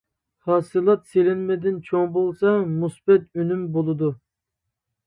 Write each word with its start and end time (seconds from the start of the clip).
ھاسىلات 0.51 1.05
سېلىنمىدىن 1.11 1.77
چوڭ 1.91 2.09
بولسا 2.17 2.55
مۇسبەت 2.81 3.31
ئۈنۈم 3.43 3.65
بولىدۇ. 3.79 4.15